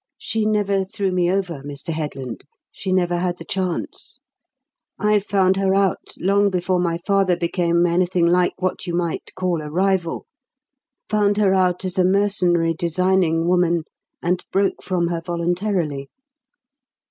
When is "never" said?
0.47-0.83, 2.91-3.17